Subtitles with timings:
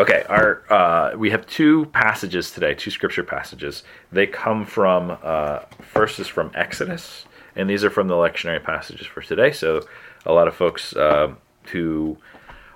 [0.00, 3.82] Okay, our uh, we have two passages today, two scripture passages.
[4.10, 5.58] They come from uh,
[5.92, 9.52] first is from Exodus, and these are from the lectionary passages for today.
[9.52, 9.82] So,
[10.24, 11.34] a lot of folks uh,
[11.64, 12.16] who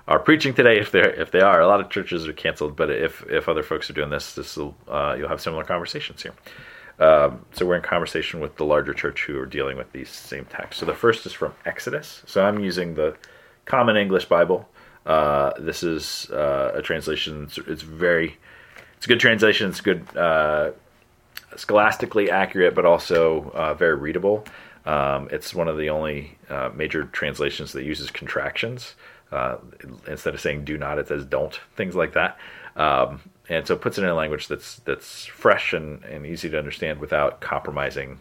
[0.07, 2.75] are preaching today, if they if they are, a lot of churches are canceled.
[2.75, 6.21] But if if other folks are doing this, this will uh, you'll have similar conversations
[6.21, 6.33] here.
[6.99, 10.45] Um, so we're in conversation with the larger church who are dealing with these same
[10.45, 10.79] texts.
[10.79, 12.21] So the first is from Exodus.
[12.27, 13.17] So I'm using the
[13.65, 14.69] Common English Bible.
[15.05, 17.43] Uh, this is uh, a translation.
[17.43, 18.37] It's, it's, very,
[18.97, 19.69] it's a good translation.
[19.69, 20.71] It's good, uh,
[21.55, 24.45] scholastically accurate, but also uh, very readable.
[24.85, 28.95] Um, it's one of the only uh, major translations that uses contractions.
[29.31, 29.57] Uh,
[30.07, 32.37] instead of saying "do not," it says "don't." Things like that.
[32.75, 36.49] Um, and so it puts it in a language that's that's fresh and, and easy
[36.49, 38.19] to understand without compromising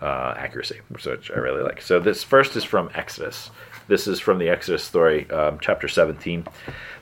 [0.00, 1.80] accuracy, which I really like.
[1.80, 3.50] So this first is from Exodus.
[3.88, 6.46] This is from the Exodus story, um, chapter 17.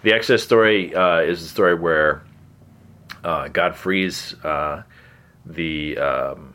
[0.03, 2.23] The Exodus story uh, is the story where
[3.23, 4.83] uh, God frees uh,
[5.45, 6.55] the um,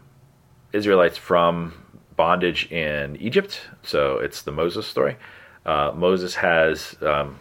[0.73, 1.73] Israelites from
[2.15, 3.61] bondage in Egypt.
[3.83, 5.17] So it's the Moses story.
[5.65, 7.39] Uh, Moses has um,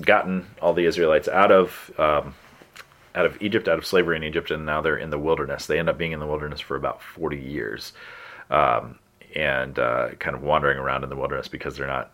[0.00, 2.34] gotten all the Israelites out of um,
[3.14, 5.66] out of Egypt, out of slavery in Egypt, and now they're in the wilderness.
[5.66, 7.94] They end up being in the wilderness for about 40 years,
[8.50, 8.98] um,
[9.34, 12.12] and uh, kind of wandering around in the wilderness because they're not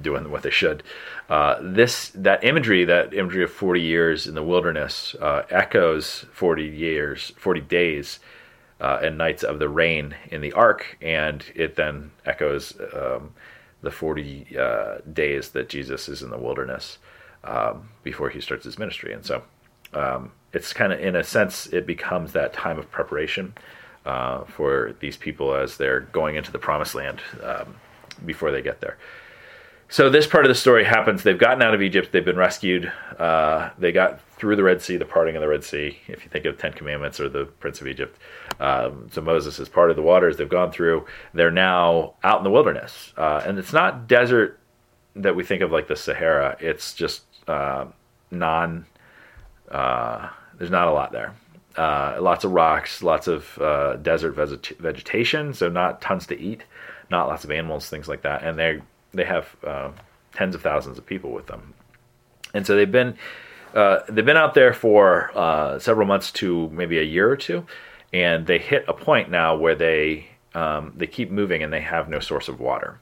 [0.00, 0.82] doing what they should.
[1.28, 6.64] Uh, this that imagery, that imagery of 40 years in the wilderness, uh, echoes 40
[6.64, 8.20] years, 40 days.
[8.80, 13.32] Uh, and nights of the rain in the ark, and it then echoes um,
[13.80, 16.98] the 40 uh, days that Jesus is in the wilderness
[17.44, 19.12] um, before he starts his ministry.
[19.12, 19.42] And so
[19.92, 23.54] um, it's kind of, in a sense, it becomes that time of preparation
[24.06, 27.74] uh, for these people as they're going into the promised land um,
[28.24, 28.98] before they get there.
[29.92, 31.22] So this part of the story happens.
[31.22, 32.12] They've gotten out of Egypt.
[32.12, 32.90] They've been rescued.
[33.18, 35.98] Uh, they got through the Red Sea, the parting of the Red Sea.
[36.08, 38.18] If you think of Ten Commandments or the Prince of Egypt,
[38.58, 40.38] um, so Moses is part of the waters.
[40.38, 41.04] They've gone through.
[41.34, 44.58] They're now out in the wilderness, uh, and it's not desert
[45.14, 46.56] that we think of like the Sahara.
[46.58, 47.84] It's just uh,
[48.30, 48.86] non
[49.70, 51.34] uh, there's not a lot there.
[51.76, 56.62] Uh, lots of rocks, lots of uh, desert veget- vegetation, so not tons to eat,
[57.10, 58.42] not lots of animals, things like that.
[58.42, 58.80] And they
[59.12, 59.90] they have uh,
[60.34, 61.74] tens of thousands of people with them,
[62.54, 63.16] and so they've been
[63.74, 67.66] uh, they've been out there for uh, several months to maybe a year or two,
[68.12, 72.08] and they hit a point now where they um, they keep moving and they have
[72.08, 73.00] no source of water,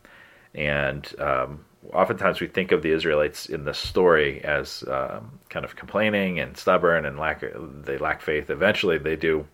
[0.55, 5.77] and um, oftentimes we think of the Israelites in the story as um, kind of
[5.77, 7.45] complaining and stubborn and lack
[7.85, 8.51] they lack faith.
[8.51, 9.47] Eventually, they do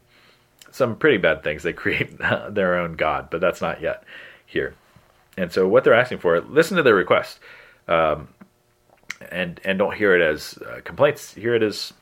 [0.70, 1.62] some pretty bad things.
[1.62, 4.04] They create their own god, but that's not yet
[4.44, 4.74] here.
[5.36, 7.38] And so, what they're asking for, listen to their request,
[7.88, 8.28] um,
[9.30, 11.34] and and don't hear it as uh, complaints.
[11.34, 11.92] Hear it as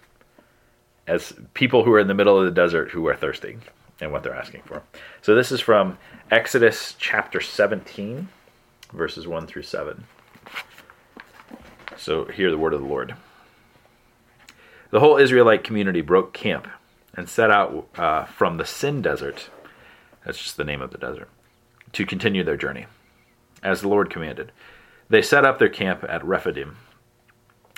[1.06, 3.58] as people who are in the middle of the desert who are thirsty,
[4.00, 4.82] and what they're asking for.
[5.22, 5.98] So this is from
[6.30, 8.28] Exodus chapter 17,
[8.92, 10.04] verses 1 through 7.
[11.96, 13.14] So hear the word of the Lord.
[14.90, 16.68] The whole Israelite community broke camp
[17.14, 19.50] and set out uh, from the Sin Desert,
[20.24, 21.28] that's just the name of the desert,
[21.92, 22.86] to continue their journey,
[23.64, 24.52] as the Lord commanded.
[25.08, 26.76] They set up their camp at Rephidim,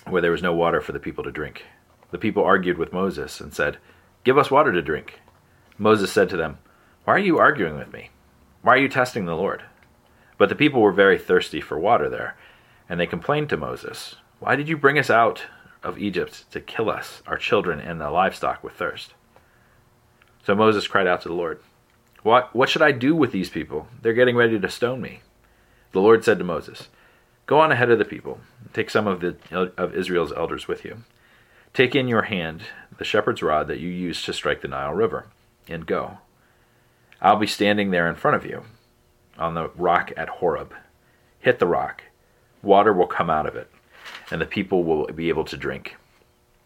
[0.06, 1.64] where there was no water for the people to drink.
[2.10, 3.78] The people argued with Moses and said,
[4.24, 5.20] Give us water to drink.
[5.78, 6.58] Moses said to them,
[7.04, 8.10] Why are you arguing with me?
[8.62, 9.62] Why are you testing the Lord?
[10.36, 12.36] But the people were very thirsty for water there
[12.88, 15.44] and they complained to Moses, Why did you bring us out
[15.82, 19.14] of Egypt to kill us, our children, and the livestock with thirst?
[20.44, 21.60] So Moses cried out to the Lord,
[22.22, 23.88] What, what should I do with these people?
[24.02, 25.20] They're getting ready to stone me.
[25.96, 26.90] The Lord said to Moses,
[27.46, 28.40] Go on ahead of the people,
[28.74, 29.38] take some of, the,
[29.78, 31.04] of Israel's elders with you.
[31.72, 32.64] Take in your hand
[32.98, 35.28] the shepherd's rod that you used to strike the Nile River,
[35.66, 36.18] and go.
[37.22, 38.64] I'll be standing there in front of you
[39.38, 40.74] on the rock at Horeb.
[41.38, 42.02] Hit the rock
[42.62, 43.70] water will come out of it,
[44.30, 45.96] and the people will be able to drink.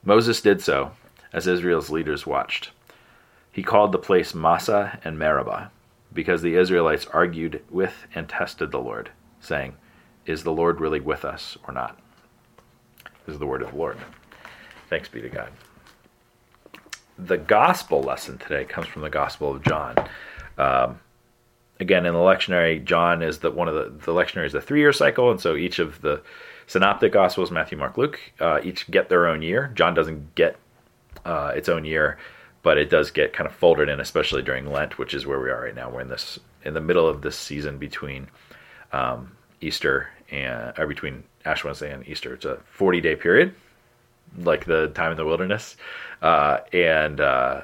[0.03, 0.91] Moses did so,
[1.33, 2.73] as Israel's leaders watched.
[3.53, 5.71] He called the place Massah and Meribah,
[6.13, 9.11] because the Israelites argued with and tested the Lord,
[9.41, 9.75] saying,
[10.27, 11.99] Is the Lord really with us or not?
[13.27, 13.99] This is the word of the Lord.
[14.89, 15.51] Thanks be to God.
[17.19, 19.95] The gospel lesson today comes from the Gospel of John.
[20.57, 21.01] Um,
[21.81, 24.81] again in the lectionary john is the one of the the lectionary is a three
[24.81, 26.21] year cycle and so each of the
[26.67, 30.57] synoptic gospels matthew mark luke uh, each get their own year john doesn't get
[31.25, 32.19] uh, its own year
[32.63, 35.51] but it does get kind of folded in especially during lent which is where we
[35.51, 38.29] are right now we're in this in the middle of this season between
[38.93, 43.55] um, easter and or between ash wednesday and easter it's a 40 day period
[44.39, 45.77] like the time in the wilderness,
[46.23, 47.63] uh, and uh,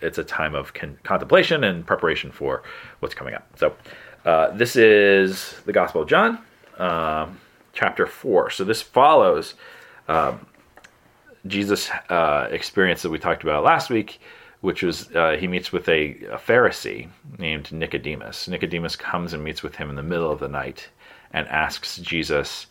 [0.00, 2.62] it's a time of con- contemplation and preparation for
[3.00, 3.46] what's coming up.
[3.56, 3.74] So,
[4.24, 6.38] uh, this is the Gospel of John,
[6.78, 7.38] um,
[7.72, 8.50] chapter four.
[8.50, 9.54] So this follows
[10.08, 10.46] um,
[11.46, 14.20] Jesus' uh, experience that we talked about last week,
[14.60, 17.08] which was uh, he meets with a, a Pharisee
[17.38, 18.48] named Nicodemus.
[18.48, 20.88] Nicodemus comes and meets with him in the middle of the night
[21.32, 22.66] and asks Jesus,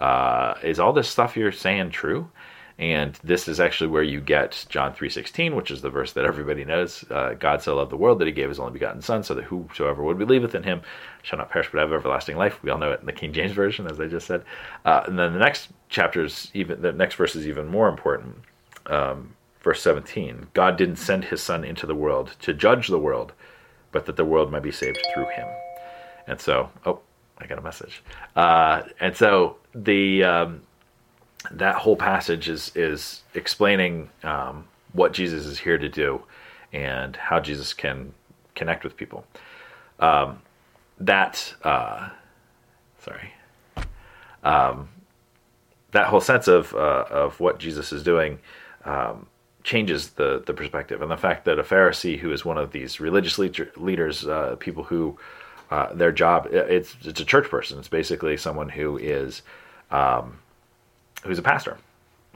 [0.00, 2.30] uh, "Is all this stuff you're saying true?"
[2.78, 6.64] And this is actually where you get John 3.16, which is the verse that everybody
[6.64, 7.04] knows.
[7.08, 9.44] Uh, God so loved the world that he gave his only begotten Son, so that
[9.44, 10.82] whosoever would believeth in him
[11.22, 12.60] shall not perish but have everlasting life.
[12.64, 14.42] We all know it in the King James Version, as I just said.
[14.84, 18.34] Uh, and then the next chapter is even, the next verse is even more important.
[18.86, 23.32] Um, verse 17, God didn't send his Son into the world to judge the world,
[23.90, 25.48] but that the world might be saved through him.
[26.26, 27.00] And so, oh,
[27.38, 28.02] I got a message.
[28.36, 30.22] Uh, and so the...
[30.22, 30.62] Um,
[31.50, 36.22] that whole passage is is explaining um, what Jesus is here to do
[36.72, 38.12] and how Jesus can
[38.54, 39.26] connect with people.
[39.98, 40.40] Um,
[40.98, 42.10] that uh,
[43.00, 43.32] sorry,
[44.42, 44.88] um,
[45.92, 48.38] that whole sense of uh, of what Jesus is doing
[48.84, 49.26] um,
[49.64, 53.00] changes the the perspective and the fact that a Pharisee who is one of these
[53.00, 55.18] religious leaders, uh, people who
[55.70, 57.78] uh, their job it's it's a church person.
[57.78, 59.42] It's basically someone who is
[59.90, 60.38] um,
[61.24, 61.78] who's a pastor,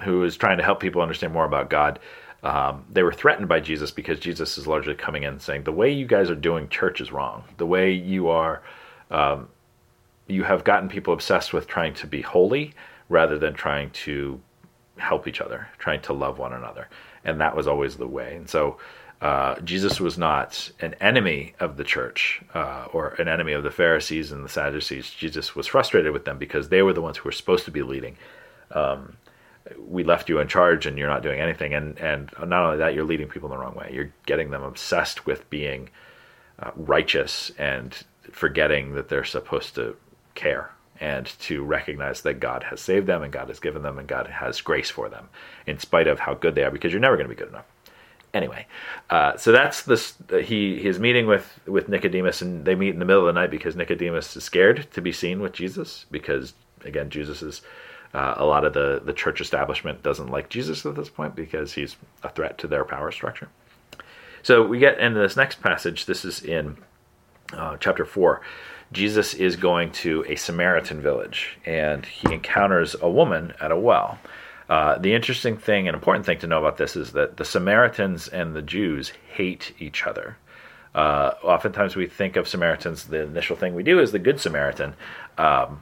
[0.00, 2.00] who is trying to help people understand more about God.
[2.42, 5.90] Um, they were threatened by Jesus because Jesus is largely coming in saying the way
[5.90, 7.44] you guys are doing church is wrong.
[7.58, 8.62] The way you are,
[9.10, 9.48] um,
[10.28, 12.74] you have gotten people obsessed with trying to be holy
[13.08, 14.40] rather than trying to
[14.98, 16.88] help each other, trying to love one another,
[17.28, 18.36] and that was always the way.
[18.36, 18.78] And so.
[19.20, 23.70] Uh, Jesus was not an enemy of the church uh, or an enemy of the
[23.72, 25.10] Pharisees and the Sadducees.
[25.10, 27.82] Jesus was frustrated with them because they were the ones who were supposed to be
[27.82, 28.16] leading
[28.70, 29.16] um,
[29.86, 31.74] we left you in charge and you're not doing anything.
[31.74, 33.90] And, and not only that, you're leading people in the wrong way.
[33.92, 35.90] You're getting them obsessed with being
[36.58, 37.94] uh, righteous and
[38.30, 39.96] forgetting that they're supposed to
[40.34, 44.08] care and to recognize that God has saved them and God has given them and
[44.08, 45.28] God has grace for them
[45.66, 47.66] in spite of how good they are because you're never going to be good enough.
[48.34, 48.66] Anyway,
[49.08, 50.14] uh, so that's this.
[50.30, 53.50] He he's meeting with with Nicodemus, and they meet in the middle of the night
[53.50, 56.52] because Nicodemus is scared to be seen with Jesus because
[56.84, 57.62] again Jesus is
[58.14, 61.72] uh, a lot of the, the church establishment doesn't like Jesus at this point because
[61.72, 63.48] he's a threat to their power structure.
[64.42, 66.06] So we get into this next passage.
[66.06, 66.78] This is in
[67.52, 68.40] uh, chapter 4.
[68.92, 74.18] Jesus is going to a Samaritan village and he encounters a woman at a well.
[74.68, 78.28] Uh, the interesting thing and important thing to know about this is that the Samaritans
[78.28, 80.36] and the Jews hate each other.
[80.94, 84.94] Uh, oftentimes we think of Samaritans, the initial thing we do is the Good Samaritan.
[85.36, 85.80] Um,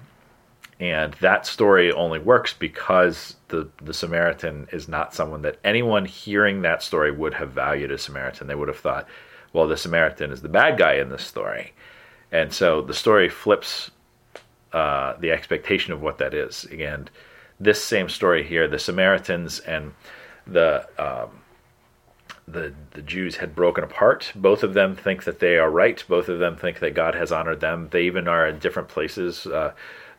[0.79, 6.62] and that story only works because the the Samaritan is not someone that anyone hearing
[6.62, 8.47] that story would have valued as Samaritan.
[8.47, 9.09] They would have thought,
[9.52, 11.73] well, the Samaritan is the bad guy in this story,
[12.32, 13.90] and so the story flips
[14.73, 16.67] uh, the expectation of what that is.
[16.67, 17.11] And
[17.58, 19.94] this same story here, the Samaritans and
[20.46, 21.31] the um,
[22.46, 24.32] the the Jews had broken apart.
[24.34, 26.02] Both of them think that they are right.
[26.08, 27.88] Both of them think that God has honored them.
[27.90, 29.46] They even are in different places.
[29.46, 29.73] Uh,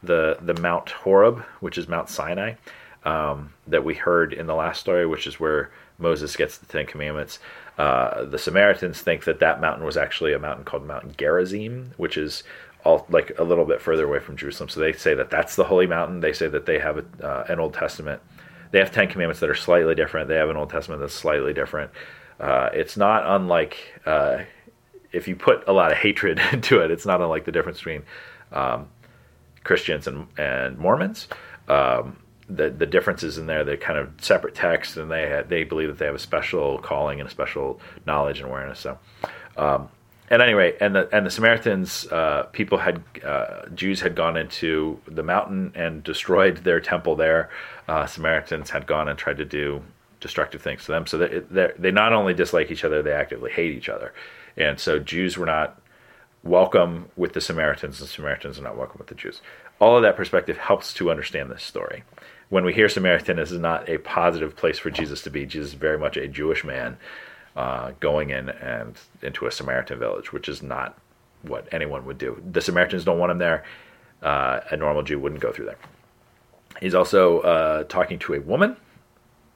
[0.04, 2.56] the the Mount Horeb, which is Mount Sinai,
[3.04, 6.86] um, that we heard in the last story, which is where Moses gets the Ten
[6.86, 7.40] Commandments.
[7.78, 12.18] Uh, the Samaritans think that that mountain was actually a mountain called Mount Gerizim, which
[12.18, 12.44] is
[12.84, 14.70] all like a little bit further away from Jerusalem.
[14.70, 16.22] So they say that that's the holy mountain.
[16.22, 18.22] They say that they have a, uh, an Old Testament.
[18.72, 20.28] They have Ten Commandments that are slightly different.
[20.28, 21.92] They have an Old Testament that's slightly different.
[22.40, 24.40] Uh, it's not unlike uh,
[25.12, 26.92] if you put a lot of hatred into it.
[26.92, 28.04] It's not unlike the difference between
[28.52, 28.88] um,
[29.64, 31.28] Christians and, and Mormons.
[31.68, 32.18] Um,
[32.50, 35.98] the the differences in there, they're kind of separate texts, and they they believe that
[35.98, 38.80] they have a special calling and a special knowledge and awareness.
[38.80, 38.98] So,
[39.58, 39.90] um,
[40.30, 44.38] at any rate, and the and the Samaritans, uh, people had uh, Jews had gone
[44.38, 47.50] into the mountain and destroyed their temple there.
[47.88, 49.82] Uh, Samaritans had gone and tried to do
[50.20, 51.06] destructive things to them.
[51.06, 54.14] So they they not only dislike each other, they actively hate each other.
[54.56, 55.80] And so Jews were not
[56.44, 59.42] welcome with the Samaritans, and Samaritans are not welcome with the Jews.
[59.80, 62.04] All of that perspective helps to understand this story.
[62.50, 65.46] When we hear Samaritan, this is not a positive place for Jesus to be.
[65.46, 66.98] Jesus is very much a Jewish man
[67.56, 70.98] uh, going in and into a Samaritan village, which is not
[71.42, 72.42] what anyone would do.
[72.52, 73.66] The Samaritans don't want him there.
[74.22, 75.78] Uh, a normal Jew wouldn't go through there.
[76.80, 78.78] He's also uh, talking to a woman,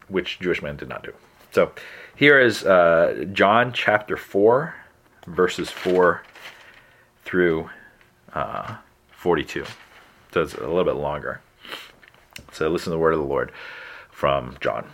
[0.08, 1.14] which Jewish men did not do.
[1.52, 1.72] So
[2.16, 4.74] here is uh, John chapter 4,
[5.28, 6.24] verses 4
[7.24, 7.70] through
[8.34, 8.76] uh,
[9.12, 9.66] 42.
[10.34, 11.42] So it's a little bit longer.
[12.52, 13.52] So listen to the word of the Lord.
[14.12, 14.88] from John.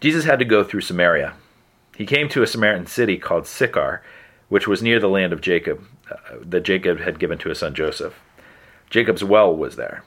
[0.00, 1.34] Jesus had to go through Samaria.
[1.96, 4.02] He came to a Samaritan city called Sychar,
[4.48, 7.74] which was near the land of Jacob, uh, that Jacob had given to his son
[7.74, 8.20] Joseph.
[8.88, 10.04] Jacob's well was there.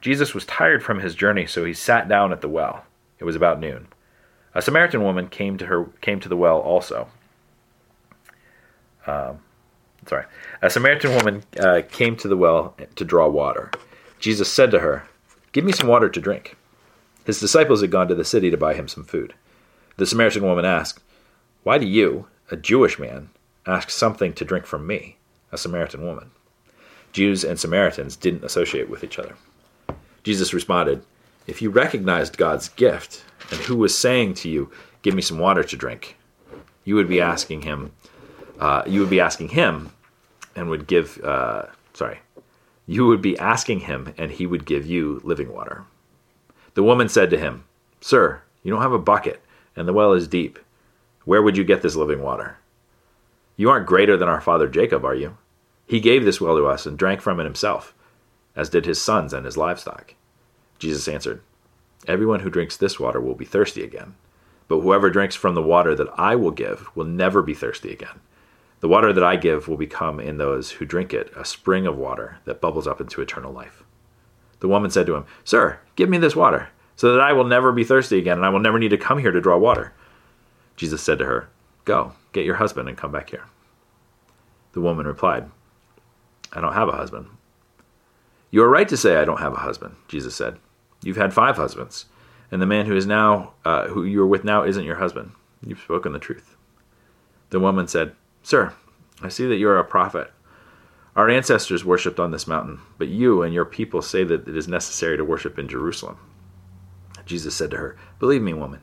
[0.00, 2.84] Jesus was tired from his journey, so he sat down at the well.
[3.18, 3.86] It was about noon.
[4.54, 7.08] A Samaritan woman came to her came to the well also.
[9.06, 9.38] Um,
[10.08, 10.24] sorry,
[10.62, 13.70] a Samaritan woman uh, came to the well to draw water.
[14.18, 15.04] Jesus said to her,
[15.52, 16.56] "Give me some water to drink."
[17.24, 19.34] His disciples had gone to the city to buy him some food.
[19.96, 21.02] The Samaritan woman asked,
[21.62, 23.30] "Why do you, a Jewish man,
[23.66, 25.16] ask something to drink from me,
[25.50, 26.30] a Samaritan woman?"
[27.12, 29.36] Jews and Samaritans didn't associate with each other.
[30.22, 31.02] Jesus responded,
[31.46, 34.70] If you recognized God's gift and who was saying to you,
[35.02, 36.16] Give me some water to drink,
[36.84, 37.92] you would be asking him,
[38.58, 39.92] uh, you would be asking him
[40.56, 42.18] and would give, uh, sorry,
[42.86, 45.84] you would be asking him and he would give you living water.
[46.74, 47.64] The woman said to him,
[48.00, 49.42] Sir, you don't have a bucket
[49.74, 50.58] and the well is deep.
[51.24, 52.58] Where would you get this living water?
[53.56, 55.36] You aren't greater than our father Jacob, are you?
[55.86, 57.94] He gave this well to us and drank from it himself
[58.56, 60.14] as did his sons and his livestock.
[60.78, 61.42] Jesus answered,
[62.08, 64.14] Everyone who drinks this water will be thirsty again,
[64.66, 68.20] but whoever drinks from the water that I will give will never be thirsty again.
[68.86, 71.98] The water that I give will become in those who drink it a spring of
[71.98, 73.82] water that bubbles up into eternal life.
[74.60, 77.72] The woman said to him, Sir, give me this water, so that I will never
[77.72, 79.92] be thirsty again, and I will never need to come here to draw water.
[80.76, 81.48] Jesus said to her,
[81.84, 83.42] Go, get your husband and come back here.
[84.70, 85.50] The woman replied,
[86.52, 87.26] I don't have a husband.
[88.52, 90.60] You are right to say, I don't have a husband, Jesus said.
[91.02, 92.04] You've had five husbands,
[92.52, 95.32] and the man who is now, uh, who you are with now, isn't your husband.
[95.66, 96.54] You've spoken the truth.
[97.50, 98.14] The woman said,
[98.46, 98.72] Sir,
[99.20, 100.30] I see that you are a prophet.
[101.16, 104.68] Our ancestors worshipped on this mountain, but you and your people say that it is
[104.68, 106.16] necessary to worship in Jerusalem.
[107.24, 108.82] Jesus said to her, Believe me, woman,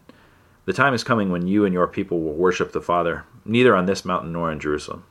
[0.66, 3.86] the time is coming when you and your people will worship the Father, neither on
[3.86, 5.06] this mountain nor in Jerusalem.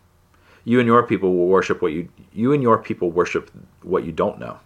[0.65, 4.13] You and your people will worship what you you and your people worship what you
[4.13, 4.61] don't know.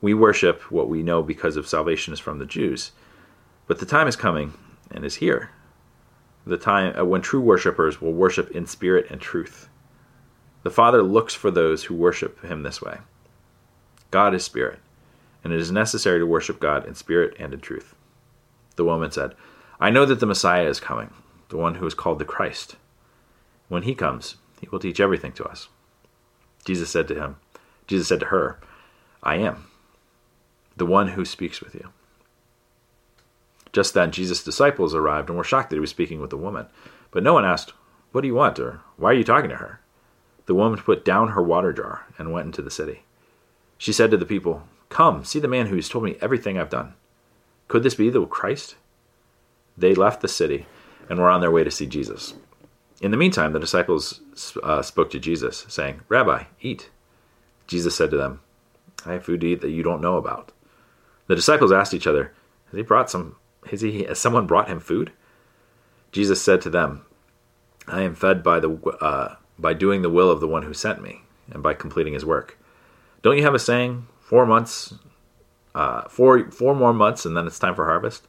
[0.00, 2.90] We worship what we know because of salvation is from the Jews.
[3.68, 4.54] But the time is coming
[4.90, 5.50] and is here.
[6.50, 9.68] The time uh, when true worshippers will worship in spirit and truth.
[10.64, 12.98] The Father looks for those who worship him this way.
[14.10, 14.80] God is spirit,
[15.44, 17.94] and it is necessary to worship God in spirit and in truth.
[18.74, 19.36] The woman said,
[19.78, 21.12] I know that the Messiah is coming,
[21.50, 22.74] the one who is called the Christ.
[23.68, 25.68] When he comes, he will teach everything to us.
[26.64, 27.36] Jesus said to him,
[27.86, 28.58] Jesus said to her,
[29.22, 29.66] I am
[30.76, 31.90] the one who speaks with you.
[33.72, 36.66] Just then, Jesus' disciples arrived and were shocked that he was speaking with a woman.
[37.10, 37.72] But no one asked,
[38.12, 38.58] What do you want?
[38.58, 39.80] or Why are you talking to her?
[40.46, 43.04] The woman put down her water jar and went into the city.
[43.78, 46.70] She said to the people, Come, see the man who has told me everything I've
[46.70, 46.94] done.
[47.68, 48.74] Could this be the Christ?
[49.78, 50.66] They left the city
[51.08, 52.34] and were on their way to see Jesus.
[53.00, 54.20] In the meantime, the disciples
[54.62, 56.90] uh, spoke to Jesus, saying, Rabbi, eat.
[57.66, 58.40] Jesus said to them,
[59.06, 60.52] I have food to eat that you don't know about.
[61.28, 62.32] The disciples asked each other,
[62.70, 63.36] Has he brought some
[63.68, 65.12] has he has someone brought him food?
[66.12, 67.04] Jesus said to them,
[67.86, 71.02] I am fed by the uh, by doing the will of the one who sent
[71.02, 72.58] me, and by completing his work.
[73.22, 74.94] Don't you have a saying, four months,
[75.74, 78.26] uh, four four more months, and then it's time for harvest?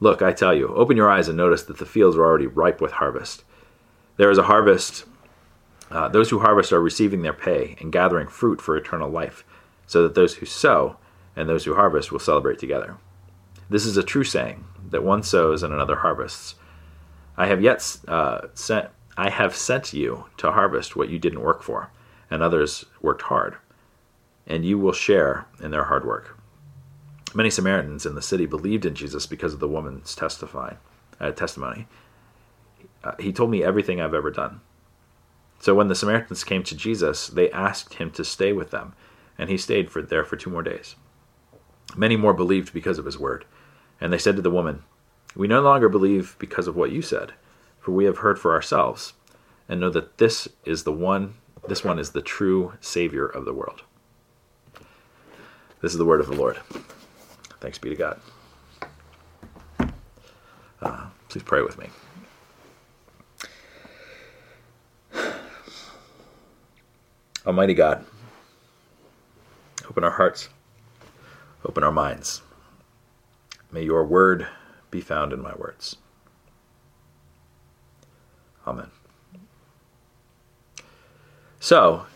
[0.00, 2.80] Look, I tell you, open your eyes and notice that the fields are already ripe
[2.80, 3.44] with harvest.
[4.16, 5.04] There is a harvest.
[5.90, 9.44] Uh, those who harvest are receiving their pay and gathering fruit for eternal life,
[9.86, 10.96] so that those who sow
[11.34, 12.96] and those who harvest will celebrate together.
[13.70, 16.54] This is a true saying that one sows and another harvests.
[17.36, 18.88] I have yet uh, sent.
[19.16, 21.90] I have sent you to harvest what you didn't work for,
[22.30, 23.56] and others worked hard,
[24.46, 26.38] and you will share in their hard work.
[27.34, 30.74] Many Samaritans in the city believed in Jesus because of the woman's testify,
[31.20, 31.86] uh, testimony.
[33.04, 34.60] Uh, he told me everything I've ever done.
[35.60, 38.94] So when the Samaritans came to Jesus, they asked him to stay with them,
[39.36, 40.94] and he stayed for there for two more days.
[41.96, 43.44] Many more believed because of his word,
[44.00, 44.82] and they said to the woman,
[45.34, 47.32] "We no longer believe because of what you said,
[47.80, 49.14] for we have heard for ourselves,
[49.68, 51.34] and know that this is the one
[51.66, 53.82] this one is the true savior of the world."
[55.80, 56.58] This is the word of the Lord.
[57.60, 58.20] Thanks be to God.
[60.80, 61.88] Uh, please pray with me.
[67.46, 68.04] Almighty God,
[69.88, 70.48] open our hearts,
[71.64, 72.42] open our minds.
[73.70, 74.46] May your word
[74.90, 75.96] be found in my words.
[78.66, 78.90] Amen.
[81.60, 82.06] So,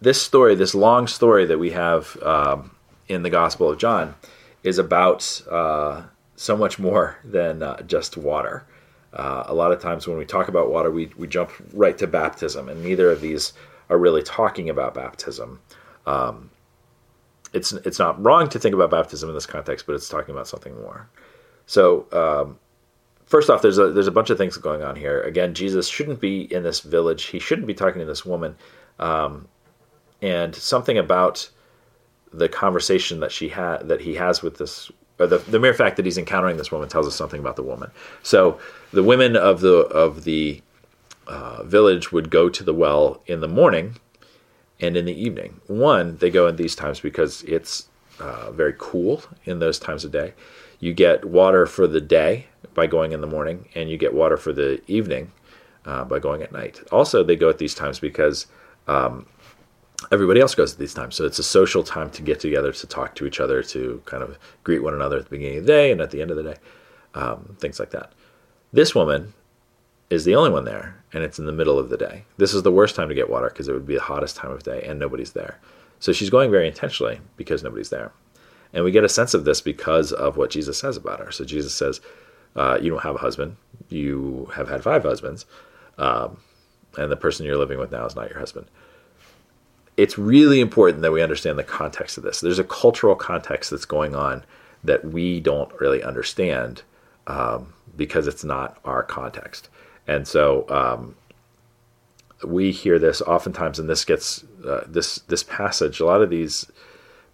[0.00, 2.74] this story, this long story that we have um,
[3.08, 4.14] in the Gospel of John,
[4.62, 6.02] is about uh,
[6.36, 8.66] so much more than uh, just water.
[9.12, 12.06] Uh, a lot of times when we talk about water, we, we jump right to
[12.06, 13.52] baptism, and neither of these
[13.88, 15.60] are really talking about baptism.
[16.06, 16.50] Um,
[17.54, 20.48] it's it's not wrong to think about baptism in this context, but it's talking about
[20.48, 21.08] something more.
[21.66, 22.58] So um,
[23.26, 25.22] first off, there's a there's a bunch of things going on here.
[25.22, 27.24] Again, Jesus shouldn't be in this village.
[27.26, 28.56] He shouldn't be talking to this woman,
[28.98, 29.48] um,
[30.20, 31.48] and something about
[32.32, 35.96] the conversation that she had that he has with this or the, the mere fact
[35.96, 37.90] that he's encountering this woman tells us something about the woman.
[38.22, 38.58] So
[38.92, 40.60] the women of the of the
[41.26, 43.96] uh, village would go to the well in the morning
[44.84, 45.60] and in the evening.
[45.66, 47.88] One, they go in these times because it's
[48.20, 50.34] uh, very cool in those times of day.
[50.80, 54.36] You get water for the day by going in the morning, and you get water
[54.36, 55.32] for the evening
[55.86, 56.80] uh, by going at night.
[56.92, 58.46] Also, they go at these times because
[58.86, 59.26] um,
[60.12, 61.14] everybody else goes at these times.
[61.14, 64.22] So it's a social time to get together, to talk to each other, to kind
[64.22, 66.36] of greet one another at the beginning of the day and at the end of
[66.36, 66.56] the day,
[67.14, 68.12] um, things like that.
[68.72, 69.34] This woman
[70.10, 72.24] is the only one there, and it's in the middle of the day.
[72.36, 74.50] This is the worst time to get water because it would be the hottest time
[74.50, 75.58] of day, and nobody's there.
[76.00, 78.12] So she's going very intentionally because nobody's there.
[78.72, 81.30] And we get a sense of this because of what Jesus says about her.
[81.30, 82.00] So Jesus says,
[82.56, 83.56] uh, You don't have a husband,
[83.88, 85.46] you have had five husbands,
[85.98, 86.38] um,
[86.98, 88.66] and the person you're living with now is not your husband
[89.96, 92.40] it's really important that we understand the context of this.
[92.40, 94.44] There's a cultural context that's going on
[94.82, 96.82] that we don't really understand
[97.26, 99.68] um, because it's not our context.
[100.06, 101.16] And so um,
[102.44, 106.00] we hear this oftentimes, and this gets uh, this this passage.
[106.00, 106.70] A lot of these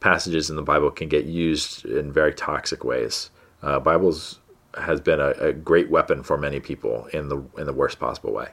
[0.00, 3.30] passages in the Bible can get used in very toxic ways.
[3.62, 4.38] Uh, Bibles
[4.78, 8.32] has been a, a, great weapon for many people in the in the worst possible
[8.32, 8.48] way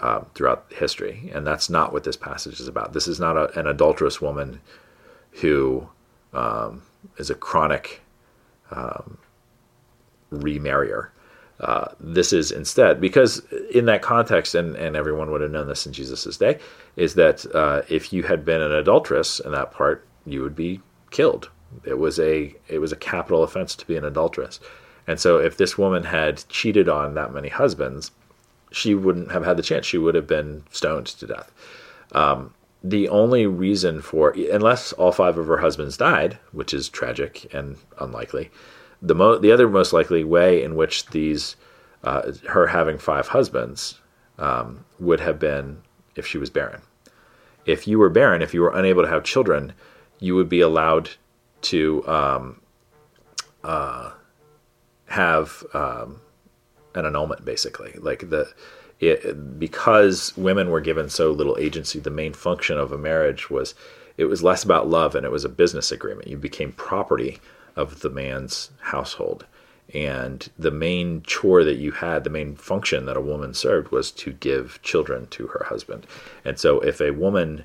[0.00, 2.92] uh, throughout history, and that's not what this passage is about.
[2.92, 4.60] This is not a, an adulterous woman
[5.40, 5.88] who
[6.32, 6.82] um,
[7.16, 8.02] is a chronic
[8.70, 9.18] um,
[10.30, 11.12] remarrier.
[11.58, 15.86] Uh, this is instead because in that context, and, and everyone would have known this
[15.86, 16.58] in Jesus' day,
[16.96, 20.80] is that uh, if you had been an adulteress in that part, you would be
[21.10, 21.48] killed.
[21.84, 24.60] It was a it was a capital offense to be an adulteress,
[25.06, 28.10] and so if this woman had cheated on that many husbands,
[28.70, 29.86] she wouldn't have had the chance.
[29.86, 31.50] She would have been stoned to death.
[32.12, 32.52] Um,
[32.84, 37.76] the only reason for, unless all five of her husbands died, which is tragic and
[37.98, 38.50] unlikely,
[39.02, 41.56] the mo- the other most likely way in which these
[42.04, 44.00] uh, her having five husbands
[44.38, 45.78] um, would have been
[46.14, 46.82] if she was barren.
[47.64, 49.72] If you were barren, if you were unable to have children,
[50.20, 51.10] you would be allowed
[51.62, 52.60] to um,
[53.64, 54.12] uh,
[55.06, 56.20] have um,
[56.94, 57.92] an annulment, basically.
[57.98, 58.52] Like the
[59.00, 63.74] it, because women were given so little agency, the main function of a marriage was
[64.16, 66.28] it was less about love and it was a business agreement.
[66.28, 67.38] You became property
[67.76, 69.46] of the man's household.
[69.94, 74.10] And the main chore that you had, the main function that a woman served was
[74.12, 76.06] to give children to her husband.
[76.44, 77.64] And so if a woman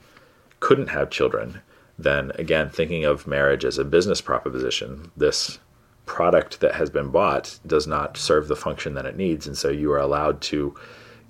[0.60, 1.62] couldn't have children,
[1.98, 5.60] then again, thinking of marriage as a business proposition, this
[6.06, 9.70] product that has been bought does not serve the function that it needs, and so
[9.70, 10.76] you are allowed to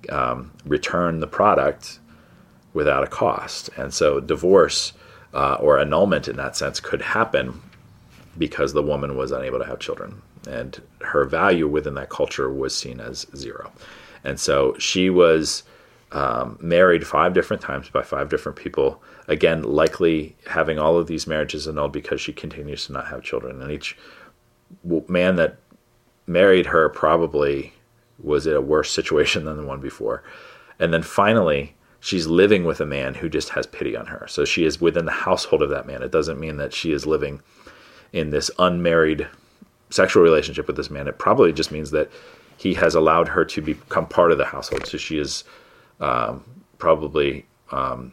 [0.08, 2.00] um, return the product
[2.74, 3.70] without a cost.
[3.76, 4.92] And so divorce
[5.34, 7.60] uh, or annulment in that sense could happen
[8.38, 12.76] because the woman was unable to have children, and her value within that culture was
[12.76, 13.72] seen as zero.
[14.24, 15.64] And so she was
[16.12, 19.02] um, married five different times by five different people.
[19.28, 23.60] Again, likely having all of these marriages annulled because she continues to not have children.
[23.62, 23.96] And each
[25.08, 25.56] man that
[26.26, 27.72] married her probably
[28.22, 30.22] was in a worse situation than the one before.
[30.78, 34.26] And then finally, she's living with a man who just has pity on her.
[34.28, 36.02] So she is within the household of that man.
[36.02, 37.40] It doesn't mean that she is living
[38.12, 39.26] in this unmarried
[39.90, 41.08] sexual relationship with this man.
[41.08, 42.10] It probably just means that
[42.56, 44.86] he has allowed her to become part of the household.
[44.86, 45.44] So she is
[46.00, 46.44] um,
[46.78, 48.12] probably um,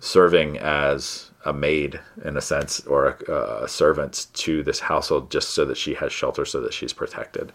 [0.00, 5.50] serving as a maid in a sense or a, a, servant to this household just
[5.50, 7.52] so that she has shelter so that she's protected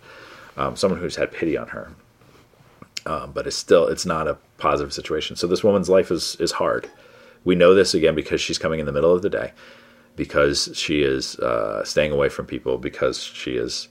[0.58, 1.92] um, someone who's had pity on her
[3.06, 6.52] um, but it's still it's not a positive situation so this woman's life is is
[6.54, 6.90] hard
[7.44, 9.52] we know this again because she's coming in the middle of the day
[10.16, 13.88] because she is uh, staying away from people because she is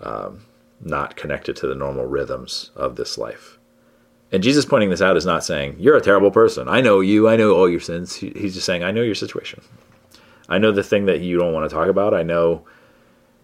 [0.00, 0.44] um,
[0.80, 3.58] not connected to the normal rhythms of this life
[4.34, 6.68] and Jesus pointing this out is not saying, You're a terrible person.
[6.68, 7.28] I know you.
[7.28, 8.16] I know all your sins.
[8.16, 9.62] He's just saying, I know your situation.
[10.48, 12.14] I know the thing that you don't want to talk about.
[12.14, 12.64] I know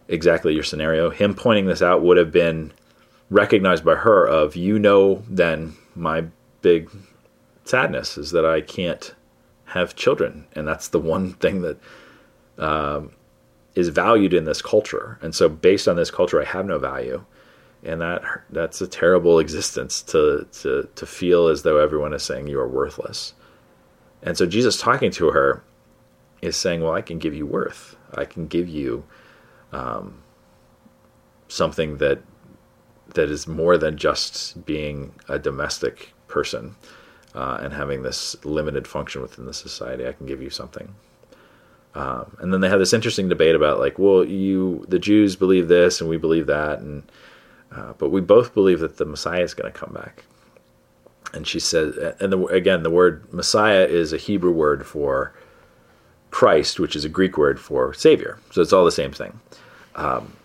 [0.08, 1.10] exactly your scenario.
[1.10, 2.72] Him pointing this out would have been
[3.30, 6.24] recognized by her of, You know, then my
[6.60, 6.90] big
[7.64, 9.14] sadness is that I can't
[9.66, 10.44] have children.
[10.54, 11.78] And that's the one thing that
[12.60, 13.10] um,
[13.74, 17.24] is valued in this culture, and so based on this culture, I have no value,
[17.82, 22.46] and that that's a terrible existence to to to feel as though everyone is saying
[22.46, 23.34] you are worthless.
[24.22, 25.62] And so Jesus talking to her
[26.42, 27.96] is saying, "Well, I can give you worth.
[28.14, 29.04] I can give you
[29.72, 30.22] um,
[31.48, 32.20] something that
[33.14, 36.76] that is more than just being a domestic person
[37.34, 40.06] uh, and having this limited function within the society.
[40.06, 40.94] I can give you something."
[41.94, 45.68] Um, and then they had this interesting debate about like, well, you the Jews believe
[45.68, 47.02] this and we believe that, and
[47.72, 50.24] uh, but we both believe that the Messiah is going to come back.
[51.32, 55.32] And she says, and the, again, the word Messiah is a Hebrew word for
[56.30, 58.38] Christ, which is a Greek word for Savior.
[58.50, 59.38] So it's all the same thing.
[59.94, 60.36] Um,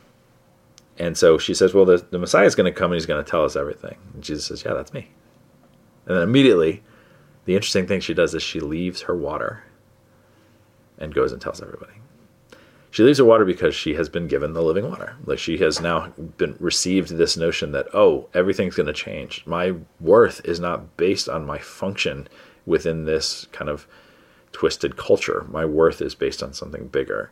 [0.98, 3.24] and so she says, well, the, the Messiah is going to come and he's going
[3.24, 3.98] to tell us everything.
[4.14, 5.10] And Jesus says, yeah, that's me.
[6.06, 6.84] And then immediately,
[7.46, 9.64] the interesting thing she does is she leaves her water
[10.98, 11.94] and goes and tells everybody.
[12.92, 15.18] She leaves her water because she has been given the living water.
[15.26, 19.44] Like she has now been received this notion that oh, everything's going to change.
[19.46, 22.30] My worth is not based on my function
[22.66, 23.86] within this kind of
[24.54, 25.46] twisted culture.
[25.50, 27.32] My worth is based on something bigger.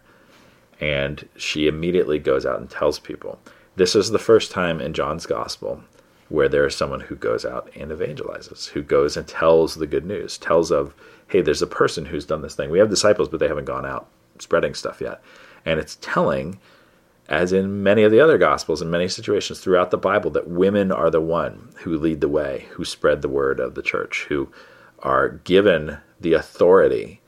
[0.81, 3.39] And she immediately goes out and tells people.
[3.77, 5.81] This is the first time in John's gospel
[6.27, 10.05] where there is someone who goes out and evangelizes, who goes and tells the good
[10.05, 10.93] news, tells of,
[11.27, 12.69] hey, there's a person who's done this thing.
[12.69, 14.07] We have disciples, but they haven't gone out
[14.39, 15.21] spreading stuff yet.
[15.65, 16.59] And it's telling,
[17.29, 20.91] as in many of the other gospels in many situations throughout the Bible, that women
[20.91, 24.49] are the one who lead the way, who spread the word of the church, who
[24.99, 27.21] are given the authority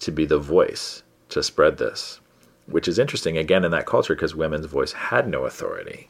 [0.00, 2.20] to be the voice to spread this,
[2.66, 6.08] which is interesting again in that culture because women's voice had no authority.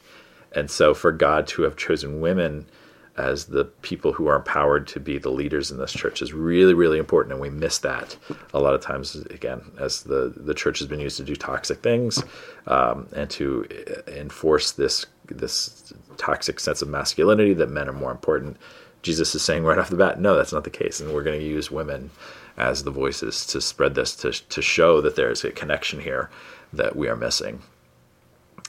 [0.51, 2.67] And so for God to have chosen women
[3.17, 6.73] as the people who are empowered to be the leaders in this church is really,
[6.73, 7.33] really important.
[7.33, 8.15] And we miss that
[8.53, 11.81] a lot of times, again, as the, the church has been used to do toxic
[11.81, 12.23] things
[12.67, 13.67] um, and to
[14.07, 18.57] enforce this, this toxic sense of masculinity that men are more important.
[19.01, 21.01] Jesus is saying right off the bat, no, that's not the case.
[21.01, 22.11] And we're going to use women
[22.57, 26.29] as the voices to spread this, to, to show that there's a connection here
[26.71, 27.61] that we are missing.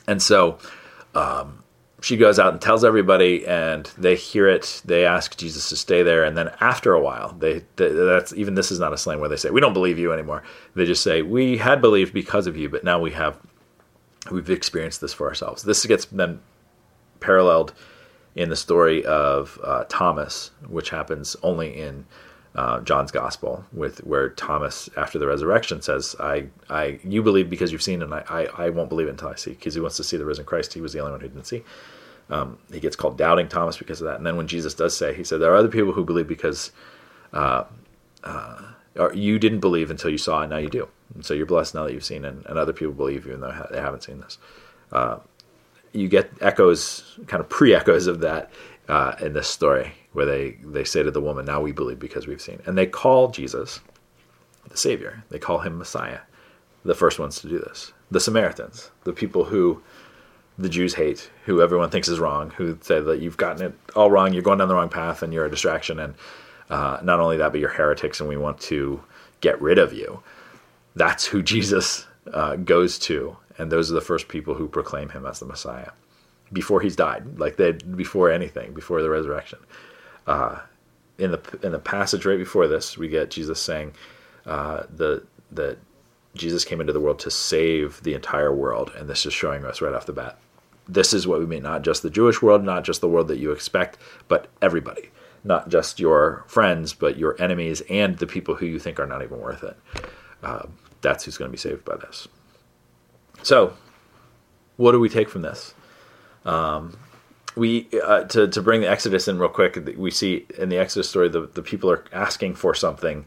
[0.08, 0.58] And so,
[1.14, 1.61] um,
[2.02, 4.82] she goes out and tells everybody, and they hear it.
[4.84, 8.54] They ask Jesus to stay there, and then after a while, they, they, that's even
[8.54, 10.42] this is not a slam where they say we don't believe you anymore.
[10.74, 13.38] They just say we had believed because of you, but now we have
[14.30, 15.62] we've experienced this for ourselves.
[15.62, 16.40] This gets then
[17.20, 17.72] paralleled
[18.34, 22.04] in the story of uh, Thomas, which happens only in
[22.54, 27.72] uh, John's gospel, with where Thomas, after the resurrection, says, "I, I, you believe because
[27.72, 29.96] you've seen, and I, I, I won't believe it until I see." Because he wants
[29.96, 30.74] to see the risen Christ.
[30.74, 31.64] He was the only one who didn't see.
[32.28, 34.16] Um, he gets called doubting Thomas because of that.
[34.16, 36.72] And then when Jesus does say, he said, "There are other people who believe because
[37.32, 37.64] uh,
[38.22, 38.60] uh,
[39.14, 40.88] you didn't believe until you saw, and now you do.
[41.14, 43.66] And so you're blessed now that you've seen, and, and other people believe even though
[43.70, 44.36] they haven't seen this."
[44.92, 45.18] Uh,
[45.92, 48.50] you get echoes, kind of pre-echoes of that
[48.88, 52.26] uh, in this story where they, they say to the woman, Now we believe because
[52.26, 52.60] we've seen.
[52.66, 53.80] And they call Jesus
[54.68, 56.20] the Savior, they call him Messiah,
[56.84, 57.92] the first ones to do this.
[58.10, 59.82] The Samaritans, the people who
[60.58, 64.10] the Jews hate, who everyone thinks is wrong, who say that you've gotten it all
[64.10, 65.98] wrong, you're going down the wrong path, and you're a distraction.
[65.98, 66.14] And
[66.70, 69.02] uh, not only that, but you're heretics, and we want to
[69.40, 70.22] get rid of you.
[70.94, 75.26] That's who Jesus uh, goes to, and those are the first people who proclaim him
[75.26, 75.90] as the Messiah
[76.52, 79.58] before he's died, like they before anything, before the resurrection.
[80.26, 80.60] Uh,
[81.18, 83.94] in the in the passage right before this, we get Jesus saying
[84.46, 85.78] uh, the that
[86.34, 89.80] Jesus came into the world to save the entire world, and this is showing us
[89.80, 90.38] right off the bat.
[90.88, 93.38] This is what we mean, not just the Jewish world, not just the world that
[93.38, 95.10] you expect, but everybody.
[95.44, 99.22] Not just your friends, but your enemies and the people who you think are not
[99.22, 99.76] even worth it.
[100.42, 100.66] Uh,
[101.00, 102.28] that's who's going to be saved by this.
[103.42, 103.74] So,
[104.76, 105.74] what do we take from this?
[106.44, 106.96] Um,
[107.56, 109.78] we uh, to to bring the Exodus in real quick.
[109.96, 113.26] We see in the Exodus story the the people are asking for something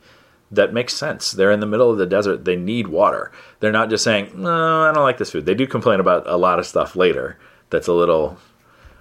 [0.51, 1.31] that makes sense.
[1.31, 2.45] They're in the middle of the desert.
[2.45, 3.31] They need water.
[3.59, 6.37] They're not just saying, "No, I don't like this food." They do complain about a
[6.37, 7.37] lot of stuff later.
[7.69, 8.37] That's a little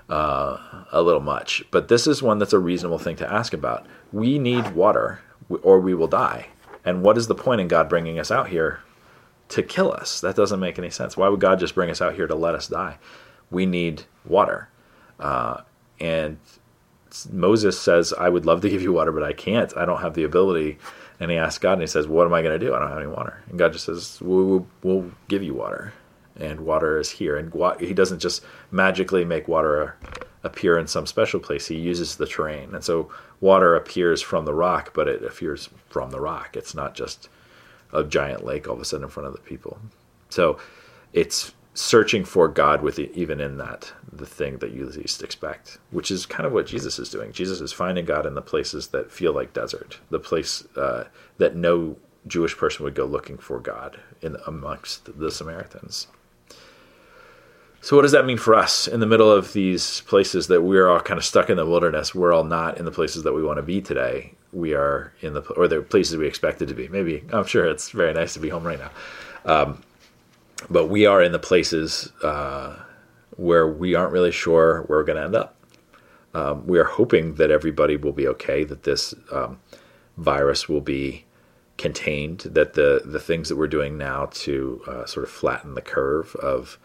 [0.09, 0.59] uh,
[0.93, 1.65] a little much.
[1.71, 3.87] But this is one that's a reasonable thing to ask about.
[4.13, 5.21] We need water,
[5.63, 6.49] or we will die.
[6.85, 8.81] And what is the point in God bringing us out here
[9.49, 10.21] to kill us?
[10.21, 11.17] That doesn't make any sense.
[11.17, 12.99] Why would God just bring us out here to let us die?
[13.51, 14.69] We need water.
[15.19, 15.63] Uh,
[16.01, 16.39] and
[17.31, 19.77] Moses says, I would love to give you water, but I can't.
[19.77, 20.79] I don't have the ability.
[21.21, 22.75] And he asks God, and he says, What am I going to do?
[22.75, 23.43] I don't have any water.
[23.49, 25.93] And God just says, We'll, we'll give you water.
[26.37, 27.37] And water is here.
[27.37, 29.97] And he doesn't just magically make water
[30.45, 32.75] appear in some special place, he uses the terrain.
[32.75, 36.57] And so water appears from the rock, but it appears from the rock.
[36.57, 37.29] It's not just
[37.93, 39.79] a giant lake all of a sudden in front of the people.
[40.29, 40.59] So
[41.13, 45.79] it's searching for God with the, even in that the thing that you least expect,
[45.91, 47.33] which is kind of what Jesus is doing.
[47.33, 51.05] Jesus is finding God in the places that feel like desert, the place uh,
[51.39, 56.07] that no Jewish person would go looking for God in amongst the Samaritans.
[57.81, 60.89] So, what does that mean for us in the middle of these places that we're
[60.89, 62.15] all kind of stuck in the wilderness?
[62.15, 64.33] We're all not in the places that we want to be today.
[64.55, 66.89] We are in the or the places we expected to be.
[66.89, 68.91] Maybe I'm sure it's very nice to be home right now,
[69.45, 69.83] um,
[70.71, 72.77] but we are in the places uh,
[73.37, 75.57] where we aren't really sure where we're going to end up.
[76.35, 79.61] Um, we are hoping that everybody will be okay, that this um,
[80.17, 81.25] virus will be
[81.77, 85.83] contained, that the the things that we're doing now to uh, sort of flatten the
[85.83, 86.79] curve of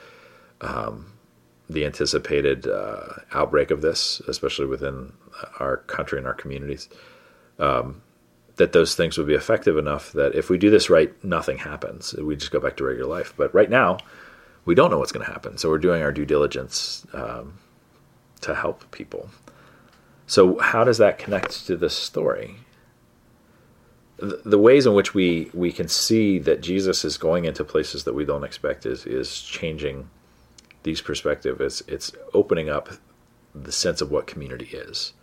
[0.61, 1.13] um,
[1.69, 5.13] the anticipated uh, outbreak of this, especially within
[5.59, 6.89] our country and our communities,
[7.59, 8.01] um,
[8.59, 12.13] that those things would be effective enough that if we do this right, nothing happens.
[12.13, 13.33] We just go back to regular life.
[13.37, 13.99] But right now,
[14.65, 15.57] we don't know what's going to happen.
[15.57, 17.57] So we're doing our due diligence um,
[18.41, 19.29] to help people.
[20.27, 22.57] So, how does that connect to this story?
[24.21, 28.13] the ways in which we we can see that Jesus is going into places that
[28.13, 30.09] we don't expect is is changing
[30.83, 31.61] these perspectives.
[31.61, 32.89] It's it's opening up
[33.55, 35.13] the sense of what community is.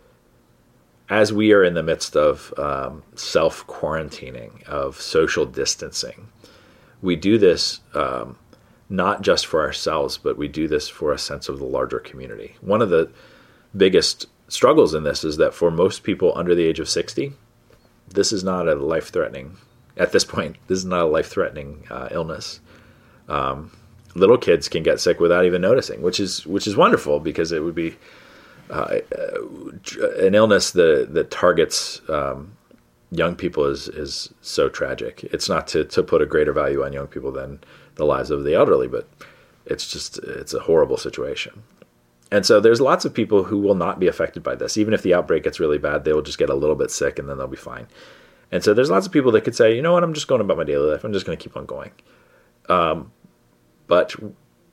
[1.09, 6.27] As we are in the midst of um, self quarantining, of social distancing,
[7.01, 8.37] we do this um,
[8.89, 12.55] not just for ourselves, but we do this for a sense of the larger community.
[12.61, 13.09] One of the
[13.75, 17.33] biggest struggles in this is that for most people under the age of 60,
[18.07, 19.57] this is not a life threatening,
[19.97, 22.59] at this point, this is not a life threatening uh, illness.
[23.27, 23.71] Um,
[24.15, 27.63] little kids can get sick without even noticing, which is which is wonderful because it
[27.63, 27.97] would be
[28.69, 28.99] uh,
[30.19, 32.53] an illness that that targets um,
[33.11, 35.23] young people is is so tragic.
[35.25, 37.59] It's not to to put a greater value on young people than
[37.95, 39.07] the lives of the elderly, but
[39.65, 41.63] it's just it's a horrible situation.
[42.31, 44.77] And so there's lots of people who will not be affected by this.
[44.77, 47.19] Even if the outbreak gets really bad, they will just get a little bit sick
[47.19, 47.87] and then they'll be fine.
[48.51, 50.41] And so there's lots of people that could say, you know what, I'm just going
[50.41, 51.05] about my daily life.
[51.05, 51.91] I'm just going to keep on going.
[52.67, 53.11] Um,
[53.87, 54.13] but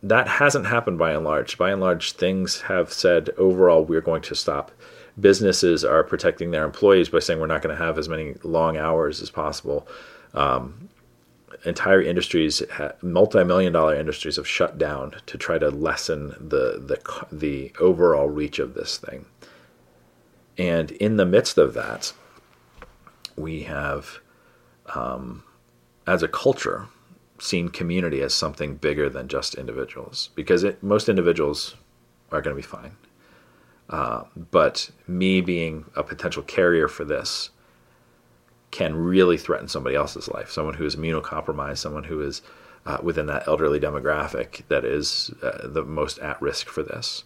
[0.04, 1.56] that hasn't happened by and large.
[1.56, 4.70] By and large, things have said overall we're going to stop.
[5.18, 8.76] Businesses are protecting their employees by saying we're not going to have as many long
[8.76, 9.88] hours as possible.
[10.34, 10.90] Um,
[11.64, 12.62] entire industries,
[13.00, 18.58] multi-million dollar industries, have shut down to try to lessen the the the overall reach
[18.58, 19.24] of this thing.
[20.58, 22.12] And in the midst of that,
[23.36, 24.20] we have,
[24.94, 25.44] um,
[26.06, 26.88] as a culture,
[27.38, 31.74] seen community as something bigger than just individuals because it, most individuals
[32.30, 32.96] are going to be fine.
[33.90, 37.50] Uh, but me being a potential carrier for this
[38.70, 40.50] can really threaten somebody else's life.
[40.50, 42.42] Someone who is immunocompromised, someone who is
[42.86, 47.24] uh, within that elderly demographic that is uh, the most at risk for this.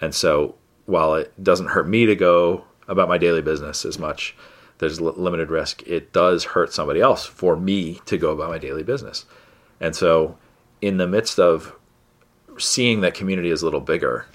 [0.00, 0.54] And so,
[0.86, 4.36] while it doesn't hurt me to go about my daily business as much,
[4.78, 5.82] there's limited risk.
[5.86, 9.24] It does hurt somebody else for me to go about my daily business.
[9.80, 10.38] And so,
[10.80, 11.74] in the midst of
[12.58, 14.26] seeing that community is a little bigger,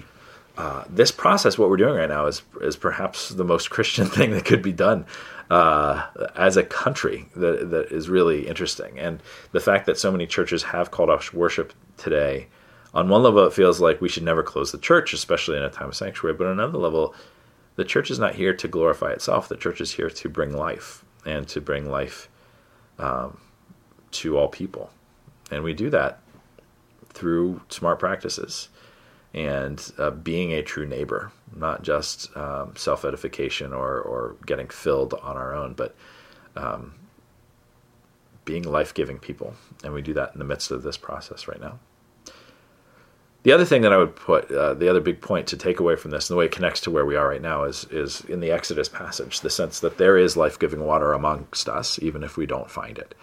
[0.56, 4.32] uh, this process, what we're doing right now, is is perhaps the most Christian thing
[4.32, 5.06] that could be done
[5.50, 7.28] uh, as a country.
[7.36, 11.32] That that is really interesting, and the fact that so many churches have called off
[11.32, 12.48] worship today.
[12.94, 15.70] On one level, it feels like we should never close the church, especially in a
[15.70, 16.36] time of sanctuary.
[16.36, 17.14] But on another level,
[17.76, 19.48] the church is not here to glorify itself.
[19.48, 22.28] The church is here to bring life and to bring life
[22.98, 23.40] um,
[24.10, 24.90] to all people.
[25.52, 26.18] And we do that
[27.10, 28.68] through smart practices
[29.34, 35.14] and uh, being a true neighbor, not just um, self edification or, or getting filled
[35.14, 35.94] on our own, but
[36.56, 36.94] um,
[38.44, 39.54] being life giving people.
[39.84, 41.78] And we do that in the midst of this process right now.
[43.44, 45.96] The other thing that I would put, uh, the other big point to take away
[45.96, 48.20] from this, and the way it connects to where we are right now, is is
[48.26, 52.22] in the Exodus passage, the sense that there is life giving water amongst us, even
[52.22, 53.16] if we don't find it.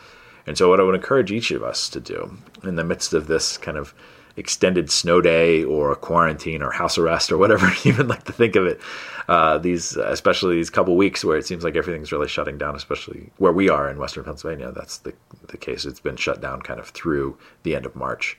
[0.49, 3.27] And so, what I would encourage each of us to do in the midst of
[3.27, 3.93] this kind of
[4.35, 8.31] extended snow day or a quarantine or house arrest or whatever you even like to
[8.31, 8.81] think of it,
[9.27, 13.29] uh, these especially these couple weeks where it seems like everything's really shutting down, especially
[13.38, 14.71] where we are in Western Pennsylvania.
[14.71, 15.13] That's the
[15.49, 15.85] the case.
[15.85, 18.35] It's been shut down kind of through the end of March.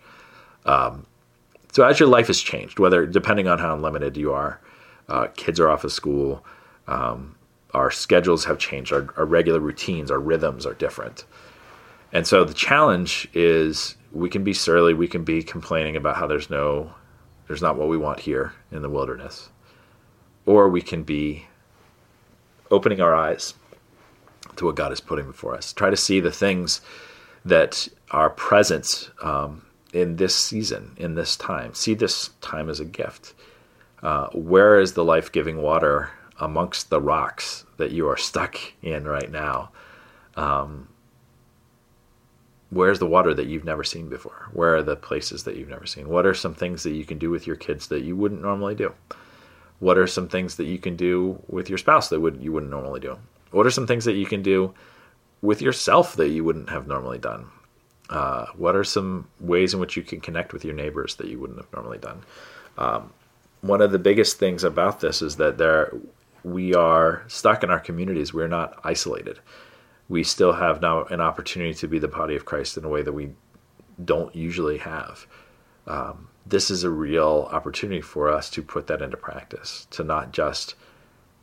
[0.67, 1.07] Um,
[1.71, 4.61] so as your life has changed, whether depending on how unlimited you are,
[5.09, 6.45] uh, kids are off of school.
[6.89, 7.37] Um,
[7.73, 8.93] our schedules have changed.
[8.93, 11.25] Our, our regular routines, our rhythms are different.
[12.13, 16.27] And so the challenge is we can be surly, we can be complaining about how
[16.27, 16.93] there's no
[17.47, 19.49] there's not what we want here in the wilderness.
[20.47, 21.47] Or we can be
[22.71, 23.55] opening our eyes
[24.55, 25.73] to what God is putting before us.
[25.73, 26.81] Try to see the things
[27.45, 31.75] that are present um, in this season, in this time.
[31.75, 33.35] See this time as a gift.
[34.01, 39.09] Uh, where is the life giving water amongst the rocks that you are stuck in
[39.09, 39.71] right now?
[40.37, 40.89] Um,
[42.71, 44.49] where's the water that you've never seen before?
[44.53, 46.09] Where are the places that you've never seen?
[46.09, 48.75] What are some things that you can do with your kids that you wouldn't normally
[48.75, 48.95] do?
[49.81, 52.71] What are some things that you can do with your spouse that would you wouldn't
[52.71, 53.19] normally do?
[53.51, 54.73] What are some things that you can do
[55.43, 57.47] with yourself that you wouldn't have normally done?
[58.09, 61.39] Uh, what are some ways in which you can connect with your neighbors that you
[61.39, 62.23] wouldn't have normally done?
[62.77, 63.13] Um,
[63.63, 65.93] one of the biggest things about this is that there
[66.45, 68.33] we are stuck in our communities.
[68.33, 69.39] We're not isolated.
[70.11, 73.03] We still have now an opportunity to be the body of Christ in a way
[73.03, 73.31] that we
[74.05, 75.25] don't usually have.
[75.87, 80.33] Um, this is a real opportunity for us to put that into practice, to not
[80.33, 80.75] just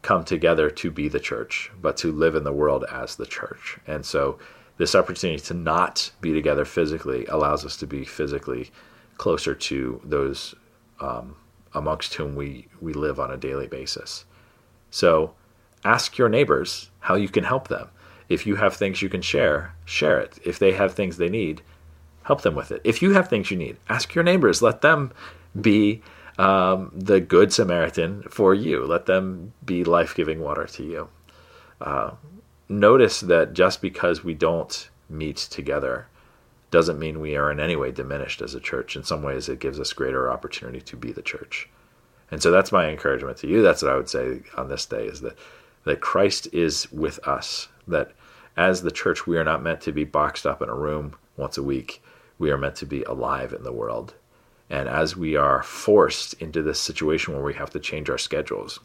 [0.01, 3.79] come together to be the church, but to live in the world as the church.
[3.87, 4.37] And so,
[4.75, 8.69] this opportunity to not be together physically allows us to be physically
[9.17, 10.53] closer to those
[10.99, 11.37] um,
[11.73, 14.25] amongst whom we, we live on a daily basis.
[14.91, 15.35] So,
[15.85, 17.87] ask your neighbors how you can help them.
[18.29, 20.39] If you have things you can share, share it.
[20.43, 21.61] If they have things they need,
[22.23, 22.81] help them with it.
[22.83, 24.61] If you have things you need, ask your neighbors.
[24.61, 25.13] Let them
[25.59, 26.01] be
[26.37, 28.85] um, the good Samaritan for you.
[28.85, 31.09] Let them be life giving water to you.
[31.79, 32.11] Uh,
[32.69, 36.07] notice that just because we don't meet together
[36.69, 38.95] doesn't mean we are in any way diminished as a church.
[38.95, 41.69] In some ways, it gives us greater opportunity to be the church.
[42.29, 43.61] And so that's my encouragement to you.
[43.61, 45.37] That's what I would say on this day is that,
[45.85, 47.69] that Christ is with us.
[47.87, 48.11] That
[48.55, 51.57] as the church, we are not meant to be boxed up in a room once
[51.57, 52.01] a week.
[52.39, 54.13] We are meant to be alive in the world.
[54.69, 58.79] And as we are forced into this situation where we have to change our schedules,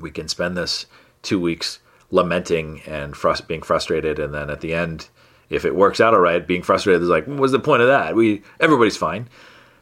[0.00, 0.86] we can spend this
[1.22, 1.78] two weeks
[2.10, 4.18] lamenting and frust- being frustrated.
[4.18, 5.08] And then at the end,
[5.48, 8.14] if it works out all right, being frustrated is like, what's the point of that?
[8.14, 9.28] We everybody's fine.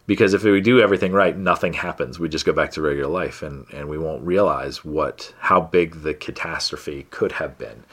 [0.06, 2.18] Because if we do everything right, nothing happens.
[2.18, 6.02] We just go back to regular life and, and we won't realize what how big
[6.02, 7.84] the catastrophe could have been.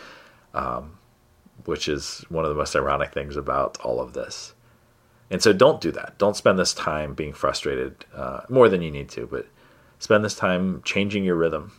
[0.58, 0.98] Um,
[1.66, 4.54] which is one of the most ironic things about all of this.
[5.30, 6.18] And so don't do that.
[6.18, 9.46] Don't spend this time being frustrated uh, more than you need to, but
[10.00, 11.74] spend this time changing your rhythm,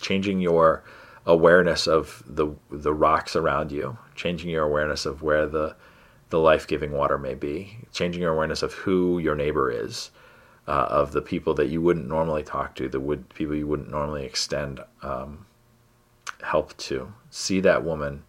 [0.00, 0.84] changing your
[1.26, 5.74] awareness of the the rocks around you, changing your awareness of where the
[6.30, 10.10] the life-giving water may be, changing your awareness of who your neighbor is,
[10.66, 13.90] uh, of the people that you wouldn't normally talk to, the would people you wouldn't
[13.90, 15.46] normally extend um,
[16.44, 17.12] help to.
[17.30, 18.24] See that woman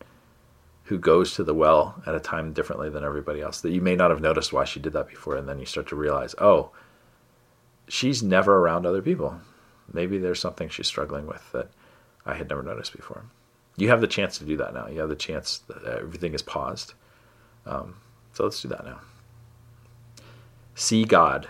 [0.86, 3.96] who goes to the well at a time differently than everybody else that you may
[3.96, 6.70] not have noticed why she did that before and then you start to realize oh
[7.88, 9.40] she's never around other people.
[9.92, 11.70] Maybe there's something she's struggling with that
[12.26, 13.26] i had never noticed before.
[13.78, 14.88] You have the chance to do that now.
[14.88, 16.94] You have the chance that everything is paused.
[17.66, 17.98] Um,
[18.34, 19.00] so let's do that now.
[20.76, 21.48] See god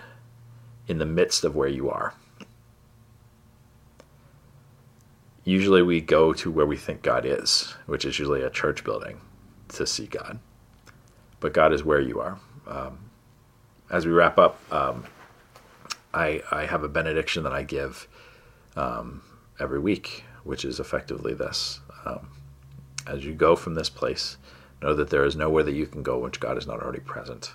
[0.88, 2.14] in the midst of where you are
[5.46, 9.22] usually we go to where we think God is, which is usually a church building,
[9.70, 10.40] to see God.
[11.40, 12.40] But God is where you are.
[12.68, 12.98] Um,
[13.92, 15.06] as we wrap up, um,
[16.14, 18.08] I, I have a benediction that I give
[18.76, 19.22] um,
[19.60, 21.80] every week, which is effectively this.
[22.06, 22.30] Um,
[23.06, 24.38] as you go from this place,
[24.82, 27.54] know that there is nowhere that you can go which God is not already present.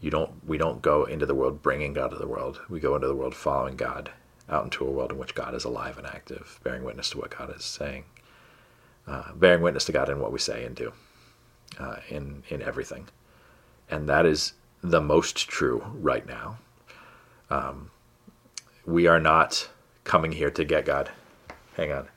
[0.00, 0.46] You don't.
[0.46, 2.60] We don't go into the world bringing God to the world.
[2.68, 4.10] We go into the world following God
[4.48, 7.36] out into a world in which God is alive and active, bearing witness to what
[7.36, 8.04] God is saying,
[9.06, 10.92] uh, bearing witness to God in what we say and do,
[11.78, 13.08] uh, in in everything,
[13.90, 16.58] and that is the most true right now.
[17.50, 17.90] Um,
[18.84, 19.68] we are not
[20.04, 21.10] coming here to get God.
[21.76, 22.08] Hang on.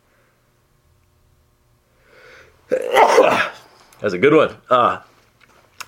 [2.69, 4.55] That's a good one.
[4.69, 5.01] Uh,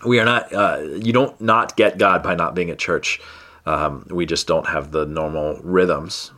[0.06, 0.52] we are not.
[0.52, 3.22] Uh, you don't not get God by not being at church.
[3.66, 6.32] Um, we just don't have the normal rhythms,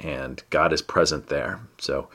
[0.00, 1.60] and God is present there.
[1.78, 2.08] So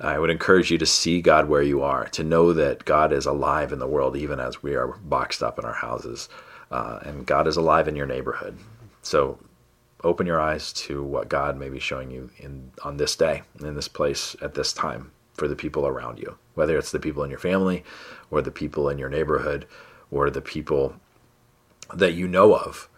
[0.00, 3.24] I would encourage you to see God where you are, to know that God is
[3.24, 6.28] alive in the world, even as we are boxed up in our houses,
[6.70, 8.58] uh, and God is alive in your neighborhood.
[9.02, 9.38] So
[10.02, 13.74] open your eyes to what God may be showing you in on this day, in
[13.74, 17.30] this place, at this time, for the people around you, whether it's the people in
[17.30, 17.84] your family,
[18.30, 19.66] or the people in your neighborhood,
[20.10, 20.96] or the people
[21.94, 22.88] that you know of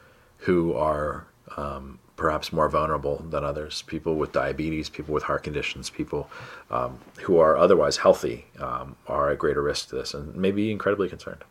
[0.45, 1.27] who are
[1.57, 3.83] um, perhaps more vulnerable than others.
[3.83, 6.31] People with diabetes, people with heart conditions, people
[6.71, 10.71] um, who are otherwise healthy um, are at greater risk to this and may be
[10.71, 11.43] incredibly concerned.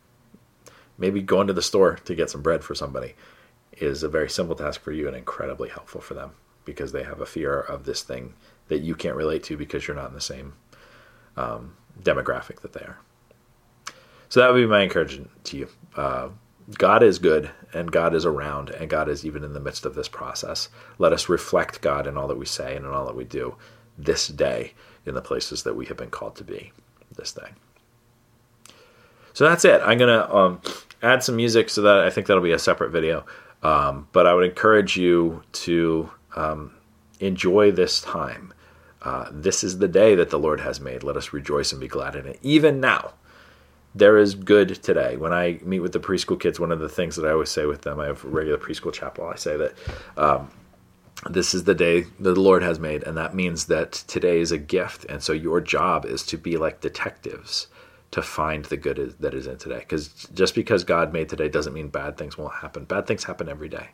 [0.97, 3.15] Maybe going to the store to get some bread for somebody
[3.73, 6.31] is a very simple task for you and incredibly helpful for them
[6.63, 8.33] because they have a fear of this thing
[8.67, 10.53] that you can't relate to because you're not in the same
[11.35, 12.99] um, demographic that they are.
[14.29, 15.67] So that would be my encouragement to you.
[15.95, 16.29] Uh,
[16.77, 19.95] God is good and God is around and God is even in the midst of
[19.95, 20.69] this process.
[20.97, 23.55] Let us reflect God in all that we say and in all that we do
[23.97, 24.73] this day
[25.05, 26.71] in the places that we have been called to be
[27.15, 27.49] this day.
[29.33, 29.81] So that's it.
[29.83, 30.61] I'm going to um,
[31.01, 33.25] add some music so that I think that'll be a separate video.
[33.63, 36.75] Um, but I would encourage you to um,
[37.19, 38.53] enjoy this time.
[39.01, 41.03] Uh, this is the day that the Lord has made.
[41.03, 42.39] Let us rejoice and be glad in it.
[42.41, 43.13] Even now,
[43.95, 45.17] there is good today.
[45.17, 47.65] When I meet with the preschool kids, one of the things that I always say
[47.65, 49.27] with them, I have a regular preschool chapel.
[49.27, 49.73] I say that
[50.17, 50.49] um,
[51.29, 54.51] this is the day that the Lord has made, and that means that today is
[54.51, 55.05] a gift.
[55.05, 57.67] And so your job is to be like detectives
[58.11, 59.79] to find the good that is in today.
[59.79, 62.85] Because just because God made today doesn't mean bad things won't happen.
[62.85, 63.89] Bad things happen every day.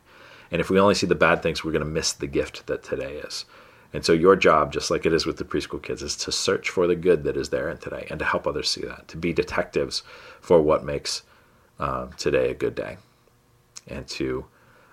[0.50, 2.82] And if we only see the bad things, we're going to miss the gift that
[2.82, 3.44] today is.
[3.92, 6.70] And so your job, just like it is with the preschool kids, is to search
[6.70, 9.16] for the good that is there in today and to help others see that, to
[9.16, 10.02] be detectives
[10.40, 11.22] for what makes
[11.78, 12.98] um, today a good day,
[13.88, 14.44] and to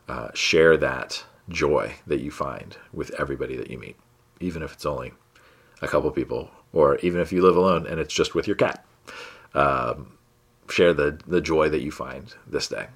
[0.07, 3.97] uh, share that joy that you find with everybody that you meet,
[4.39, 5.13] even if it's only
[5.81, 8.85] a couple people, or even if you live alone and it's just with your cat.
[9.53, 10.17] Um,
[10.69, 12.87] share the, the joy that you find this day.